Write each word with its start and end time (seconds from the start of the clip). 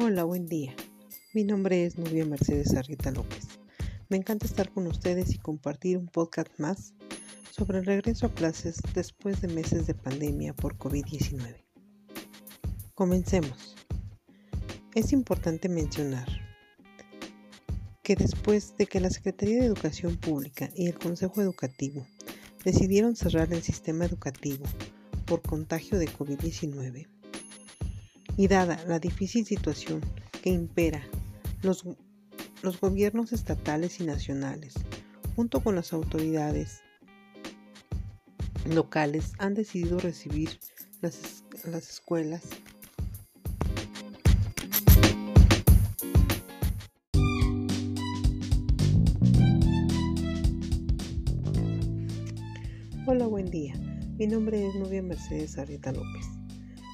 Hola, 0.00 0.22
buen 0.22 0.46
día. 0.46 0.76
Mi 1.34 1.42
nombre 1.42 1.84
es 1.84 1.98
Nubia 1.98 2.24
Mercedes 2.24 2.72
Arrieta 2.76 3.10
López. 3.10 3.48
Me 4.08 4.16
encanta 4.16 4.46
estar 4.46 4.70
con 4.70 4.86
ustedes 4.86 5.34
y 5.34 5.38
compartir 5.38 5.98
un 5.98 6.06
podcast 6.06 6.56
más 6.56 6.94
sobre 7.50 7.80
el 7.80 7.84
regreso 7.84 8.26
a 8.26 8.32
clases 8.32 8.80
después 8.94 9.40
de 9.40 9.48
meses 9.48 9.88
de 9.88 9.94
pandemia 9.94 10.54
por 10.54 10.78
COVID-19. 10.78 11.64
Comencemos. 12.94 13.74
Es 14.94 15.12
importante 15.12 15.68
mencionar 15.68 16.28
que 18.04 18.14
después 18.14 18.76
de 18.76 18.86
que 18.86 19.00
la 19.00 19.10
Secretaría 19.10 19.58
de 19.58 19.66
Educación 19.66 20.16
Pública 20.16 20.70
y 20.76 20.86
el 20.86 20.96
Consejo 20.96 21.42
Educativo 21.42 22.06
decidieron 22.64 23.16
cerrar 23.16 23.52
el 23.52 23.62
sistema 23.62 24.04
educativo 24.04 24.64
por 25.26 25.42
contagio 25.42 25.98
de 25.98 26.06
COVID-19, 26.06 27.08
y 28.38 28.46
dada 28.46 28.78
la 28.86 29.00
difícil 29.00 29.44
situación 29.44 30.00
que 30.42 30.50
impera, 30.50 31.02
los, 31.60 31.84
los 32.62 32.80
gobiernos 32.80 33.32
estatales 33.32 33.98
y 33.98 34.04
nacionales, 34.04 34.74
junto 35.34 35.60
con 35.60 35.74
las 35.74 35.92
autoridades 35.92 36.82
locales, 38.64 39.32
han 39.38 39.54
decidido 39.54 39.98
recibir 39.98 40.60
las, 41.02 41.44
las 41.64 41.90
escuelas 41.90 42.42
Hola, 53.04 53.26
buen 53.26 53.50
día. 53.50 53.74
Mi 54.18 54.26
nombre 54.26 54.66
es 54.66 54.74
Nubia 54.74 55.02
Mercedes 55.02 55.56
Arrieta 55.56 55.92
López. 55.92 56.37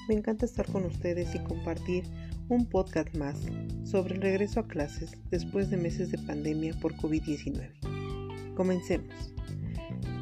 Me 0.07 0.13
encanta 0.13 0.45
estar 0.45 0.71
con 0.71 0.85
ustedes 0.85 1.33
y 1.33 1.39
compartir 1.39 2.03
un 2.47 2.67
podcast 2.67 3.15
más 3.15 3.37
sobre 3.83 4.13
el 4.13 4.21
regreso 4.21 4.59
a 4.59 4.67
clases 4.67 5.17
después 5.31 5.71
de 5.71 5.77
meses 5.77 6.11
de 6.11 6.19
pandemia 6.19 6.75
por 6.79 6.95
COVID-19. 6.95 8.53
Comencemos. 8.53 9.33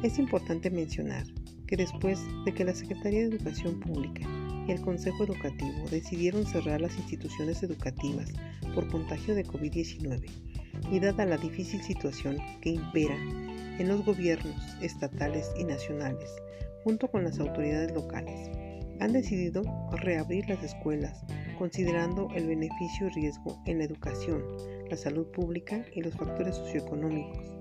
Es 0.02 0.18
importante 0.18 0.70
mencionar 0.70 1.26
que 1.66 1.76
después 1.76 2.18
de 2.46 2.54
que 2.54 2.64
la 2.64 2.74
Secretaría 2.74 3.20
de 3.20 3.36
Educación 3.36 3.78
Pública 3.80 4.26
y 4.66 4.72
el 4.72 4.80
Consejo 4.80 5.24
Educativo 5.24 5.84
decidieron 5.90 6.46
cerrar 6.46 6.80
las 6.80 6.96
instituciones 6.96 7.62
educativas 7.62 8.32
por 8.74 8.88
contagio 8.88 9.34
de 9.34 9.44
COVID-19 9.44 10.30
y 10.90 11.00
dada 11.00 11.26
la 11.26 11.36
difícil 11.36 11.82
situación 11.82 12.38
que 12.62 12.70
impera 12.70 13.16
en 13.78 13.88
los 13.88 14.02
gobiernos 14.02 14.56
estatales 14.80 15.50
y 15.58 15.64
nacionales, 15.64 16.30
junto 16.84 17.08
con 17.08 17.24
las 17.24 17.38
autoridades 17.38 17.92
locales, 17.92 18.50
han 19.00 19.12
decidido 19.12 19.62
reabrir 19.92 20.48
las 20.48 20.62
escuelas, 20.62 21.24
considerando 21.58 22.28
el 22.34 22.46
beneficio 22.46 23.06
y 23.08 23.10
riesgo 23.10 23.62
en 23.66 23.78
la 23.78 23.84
educación, 23.84 24.42
la 24.90 24.96
salud 24.96 25.26
pública 25.28 25.84
y 25.94 26.02
los 26.02 26.14
factores 26.14 26.56
socioeconómicos. 26.56 27.54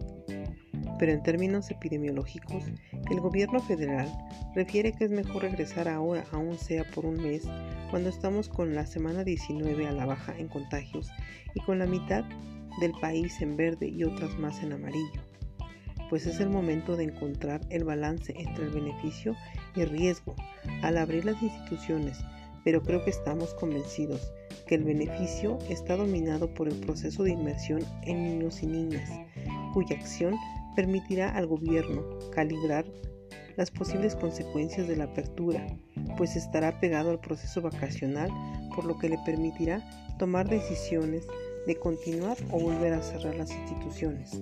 Pero 1.00 1.12
en 1.12 1.24
términos 1.24 1.70
epidemiológicos, 1.72 2.64
el 3.12 3.20
gobierno 3.20 3.60
federal 3.60 4.08
refiere 4.56 4.94
que 4.94 5.06
es 5.06 5.12
mejor 5.12 5.42
regresar 5.42 5.88
ahora, 5.88 6.24
aún 6.32 6.58
sea 6.58 6.84
por 6.94 7.06
un 7.06 7.22
mes, 7.22 7.44
cuando 7.90 8.10
estamos 8.10 8.48
con 8.48 8.74
la 8.76 8.86
semana 8.86 9.24
19 9.24 9.88
a 9.88 9.92
la 9.92 10.06
baja 10.06 10.38
en 10.38 10.48
contagios 10.48 11.10
y 11.56 11.60
con 11.62 11.80
la 11.80 11.86
mitad 11.86 12.24
del 12.80 12.92
país 13.02 13.42
en 13.42 13.58
verde 13.58 13.88
y 13.88 14.04
otras 14.04 14.38
más 14.38 14.62
en 14.64 14.74
amarillo 14.74 15.33
pues 16.14 16.28
es 16.28 16.40
el 16.40 16.52
momento 16.52 16.96
de 16.96 17.06
encontrar 17.06 17.62
el 17.72 17.86
balance 17.86 18.36
entre 18.38 18.66
el 18.66 18.70
beneficio 18.70 19.36
y 19.76 19.84
riesgo 19.84 20.36
al 20.84 21.00
abrir 21.00 21.26
las 21.26 21.42
instituciones, 21.42 22.20
pero 22.64 22.84
creo 22.84 23.04
que 23.04 23.10
estamos 23.10 23.56
convencidos 23.56 24.32
que 24.68 24.76
el 24.76 24.84
beneficio 24.84 25.58
está 25.72 25.98
dominado 25.98 26.54
por 26.54 26.68
el 26.68 26.76
proceso 26.76 27.24
de 27.24 27.32
inmersión 27.32 27.80
en 28.04 28.26
niños 28.26 28.62
y 28.62 28.68
niñas, 28.68 29.10
cuya 29.74 29.96
acción 29.96 30.36
permitirá 30.76 31.36
al 31.36 31.48
gobierno 31.48 32.04
calibrar 32.32 32.86
las 33.58 33.72
posibles 33.72 34.16
consecuencias 34.16 34.88
de 34.88 34.98
la 34.98 35.06
apertura, 35.06 35.66
pues 36.16 36.36
estará 36.36 36.80
pegado 36.80 37.10
al 37.10 37.22
proceso 37.22 37.60
vacacional, 37.60 38.30
por 38.76 38.86
lo 38.86 39.00
que 39.00 39.10
le 39.10 39.18
permitirá 39.26 39.82
tomar 40.20 40.48
decisiones 40.48 41.26
de 41.66 41.76
continuar 41.76 42.38
o 42.52 42.60
volver 42.60 42.94
a 42.94 43.02
cerrar 43.02 43.34
las 43.34 43.50
instituciones. 43.50 44.40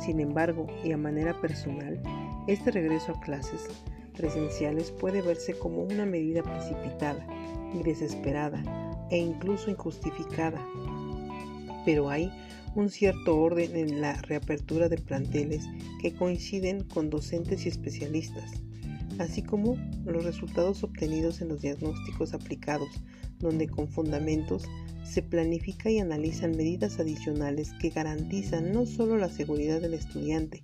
Sin 0.00 0.20
embargo, 0.20 0.66
y 0.82 0.92
a 0.92 0.96
manera 0.96 1.38
personal, 1.40 2.00
este 2.46 2.70
regreso 2.70 3.12
a 3.12 3.20
clases 3.20 3.68
presenciales 4.16 4.90
puede 4.90 5.22
verse 5.22 5.54
como 5.54 5.82
una 5.82 6.06
medida 6.06 6.42
precipitada 6.42 7.26
y 7.74 7.82
desesperada 7.82 8.62
e 9.10 9.18
incluso 9.18 9.70
injustificada. 9.70 10.60
Pero 11.84 12.10
hay 12.10 12.32
un 12.74 12.88
cierto 12.88 13.36
orden 13.36 13.76
en 13.76 14.00
la 14.00 14.14
reapertura 14.22 14.88
de 14.88 14.98
planteles 14.98 15.66
que 16.00 16.14
coinciden 16.14 16.84
con 16.84 17.10
docentes 17.10 17.66
y 17.66 17.68
especialistas, 17.68 18.50
así 19.20 19.42
como 19.42 19.76
los 20.04 20.24
resultados 20.24 20.82
obtenidos 20.82 21.40
en 21.40 21.48
los 21.48 21.60
diagnósticos 21.60 22.34
aplicados, 22.34 22.88
donde 23.38 23.68
con 23.68 23.88
fundamentos 23.88 24.64
se 25.04 25.22
planifica 25.22 25.90
y 25.90 25.98
analizan 25.98 26.56
medidas 26.56 26.98
adicionales 26.98 27.72
que 27.80 27.90
garantizan 27.90 28.72
no 28.72 28.86
solo 28.86 29.16
la 29.16 29.28
seguridad 29.28 29.80
del 29.80 29.94
estudiante, 29.94 30.62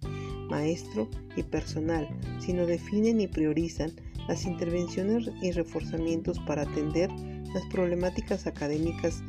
maestro 0.48 1.08
y 1.36 1.42
personal, 1.42 2.08
sino 2.40 2.66
definen 2.66 3.20
y 3.20 3.26
priorizan 3.26 3.92
las 4.28 4.44
intervenciones 4.44 5.30
y 5.42 5.50
reforzamientos 5.52 6.38
para 6.40 6.62
atender 6.62 7.10
las 7.54 7.64
problemáticas 7.70 8.46
académicas 8.46 9.22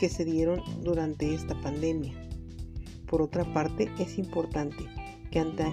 que 0.00 0.08
se 0.08 0.24
dieron 0.24 0.60
durante 0.82 1.32
esta 1.34 1.58
pandemia. 1.60 2.12
Por 3.06 3.22
otra 3.22 3.44
parte, 3.52 3.88
es 3.98 4.18
importante 4.18 4.84
que 5.30 5.38
ante, 5.38 5.64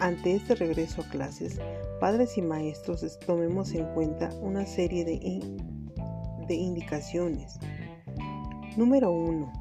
ante 0.00 0.34
este 0.34 0.54
regreso 0.54 1.02
a 1.02 1.08
clases, 1.08 1.60
padres 2.00 2.38
y 2.38 2.42
maestros 2.42 3.18
tomemos 3.26 3.72
en 3.72 3.84
cuenta 3.94 4.30
una 4.40 4.66
serie 4.66 5.04
de, 5.04 5.40
de 6.46 6.54
indicaciones 6.54 7.58
Número 8.78 9.10
1. 9.10 9.52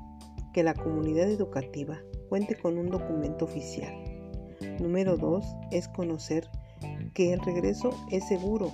Que 0.54 0.62
la 0.62 0.76
comunidad 0.76 1.28
educativa 1.28 1.98
cuente 2.30 2.54
con 2.54 2.78
un 2.78 2.92
documento 2.92 3.46
oficial. 3.46 3.92
Número 4.80 5.18
2. 5.18 5.44
Es 5.72 5.88
conocer 5.88 6.48
que 7.16 7.34
el 7.34 7.40
regreso 7.40 7.90
es 8.12 8.28
seguro 8.28 8.72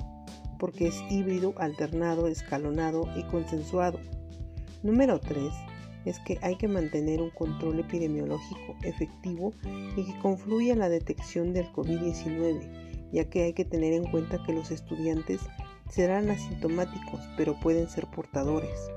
porque 0.59 0.88
es 0.88 1.02
híbrido, 1.09 1.53
alternado, 1.59 2.28
escalonado 2.28 3.07
y 3.16 3.23
consensuado. 3.23 4.02
Número 4.81 5.22
3. 5.22 5.46
Es 6.06 6.19
que 6.19 6.38
hay 6.41 6.58
que 6.58 6.68
mantener 6.68 7.22
un 7.22 7.30
control 7.30 7.80
epidemiológico 7.80 8.75
efectivo 8.84 9.53
y 9.96 10.06
que 10.06 10.19
confluya 10.19 10.75
la 10.75 10.90
detección 10.90 11.53
del 11.53 11.72
COVID-19, 11.72 13.09
ya 13.12 13.30
que 13.30 13.44
hay 13.44 13.53
que 13.53 13.66
tener 13.66 13.94
en 13.94 14.09
cuenta 14.09 14.44
que 14.46 14.53
los 14.53 14.72
estudiantes 14.72 15.41
serán 15.90 16.30
asintomáticos, 16.30 17.22
pero 17.38 17.59
pueden 17.59 17.88
ser 17.88 18.08
portadores. 18.08 18.90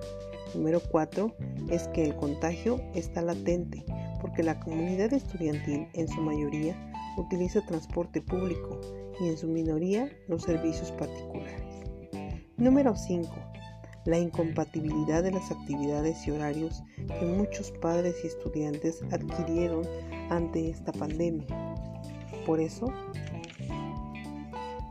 Número 0.54 0.80
4 0.80 1.34
es 1.70 1.88
que 1.88 2.04
el 2.04 2.16
contagio 2.16 2.80
está 2.94 3.20
latente 3.20 3.84
porque 4.20 4.42
la 4.42 4.58
comunidad 4.60 5.12
estudiantil 5.12 5.88
en 5.92 6.08
su 6.08 6.20
mayoría 6.20 6.74
utiliza 7.16 7.64
transporte 7.66 8.20
público 8.20 8.80
y 9.20 9.28
en 9.28 9.36
su 9.36 9.48
minoría 9.48 10.10
los 10.28 10.42
servicios 10.42 10.90
particulares. 10.92 11.62
Número 12.56 12.96
5. 12.96 13.55
La 14.06 14.18
incompatibilidad 14.18 15.22
de 15.22 15.32
las 15.32 15.50
actividades 15.50 16.26
y 16.26 16.30
horarios 16.30 16.82
que 17.18 17.26
muchos 17.26 17.70
padres 17.72 18.14
y 18.24 18.28
estudiantes 18.28 19.02
adquirieron 19.10 19.82
ante 20.30 20.70
esta 20.70 20.92
pandemia. 20.92 21.46
Por 22.46 22.60
eso, 22.60 22.92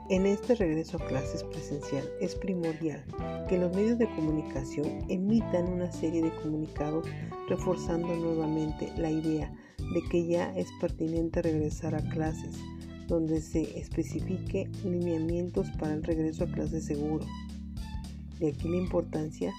en 0.08 0.28
este 0.28 0.54
regreso 0.54 0.98
a 0.98 1.08
clases 1.08 1.44
presencial 1.44 2.08
es 2.22 2.36
primordial 2.36 3.04
que 3.50 3.58
los 3.58 3.76
medios 3.76 3.98
de 3.98 4.08
comunicación 4.14 5.04
emitan 5.10 5.68
una 5.68 5.92
serie 5.92 6.22
de 6.22 6.36
comunicados 6.44 7.08
reforzando 7.50 8.16
nuevamente 8.16 8.92
la 8.98 9.10
idea 9.10 9.52
de 9.78 10.02
que 10.12 10.28
ya 10.28 10.56
es 10.56 10.68
pertinente 10.80 11.42
regresar 11.42 11.96
a 11.96 12.08
clases, 12.10 12.56
donde 13.08 13.42
se 13.42 13.80
especifique 13.80 14.70
lineamientos 14.84 15.70
para 15.80 15.94
el 15.94 16.04
regreso 16.04 16.44
a 16.44 16.52
clases 16.52 16.86
seguro. 16.86 17.26
De 18.40 18.50
aquí 18.50 18.68
la 18.68 18.78
importancia 18.78 19.54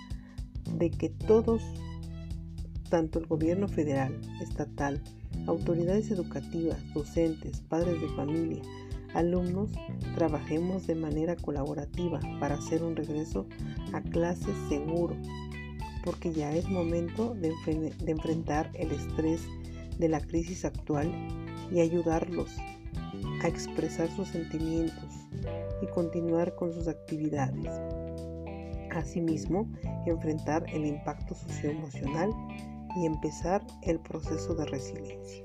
de 0.78 0.90
que 0.90 1.08
todos, 1.08 1.62
tanto 2.90 3.18
el 3.18 3.26
gobierno 3.26 3.68
federal, 3.68 4.18
estatal, 4.40 5.02
autoridades 5.46 6.10
educativas, 6.10 6.78
docentes, 6.92 7.60
padres 7.60 8.00
de 8.00 8.08
familia, 8.10 8.62
alumnos 9.14 9.70
trabajemos 10.14 10.86
de 10.86 10.94
manera 10.94 11.36
colaborativa 11.36 12.20
para 12.40 12.56
hacer 12.56 12.82
un 12.82 12.96
regreso 12.96 13.46
a 13.92 14.02
clases 14.02 14.54
seguro, 14.68 15.16
porque 16.04 16.32
ya 16.32 16.54
es 16.54 16.68
momento 16.68 17.34
de, 17.34 17.52
enfrentar 18.06 18.70
el 18.74 18.90
estrés 18.92 19.42
de 19.98 20.08
la 20.08 20.20
crisis 20.20 20.64
actual 20.64 21.10
y 21.72 21.80
ayudarlos 21.80 22.50
a 23.42 23.48
expresar 23.48 24.08
sus 24.14 24.28
sentimientos 24.28 25.14
y 25.82 25.86
continuar 25.86 26.54
con 26.54 26.72
sus 26.72 26.88
actividades. 26.88 27.70
Asimismo, 28.96 29.70
enfrentar 30.06 30.64
el 30.72 30.86
impacto 30.86 31.34
socioemocional 31.34 32.30
y 32.96 33.04
empezar 33.04 33.62
el 33.82 34.00
proceso 34.00 34.54
de 34.54 34.64
resiliencia. 34.64 35.44